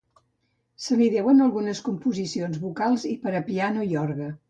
[0.85, 4.37] Se li deuen algunes composicions vocals i per a piano i orgue.